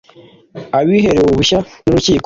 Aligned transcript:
abiherewe 0.79 1.25
uruhushya 1.29 1.59
n 1.83 1.87
urukiko 1.91 2.19